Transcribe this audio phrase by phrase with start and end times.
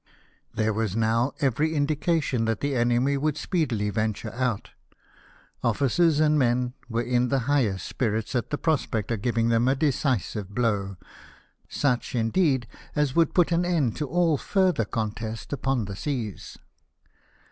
[0.55, 4.71] There was now every indi cation that the enemy Avould speedily venture out;
[5.63, 9.75] officers and men were in the highest spirits at the prospect of giving them a
[9.75, 10.97] decisive blow,
[11.69, 16.57] such, indeed, as would put an end to all further contest upon the seas.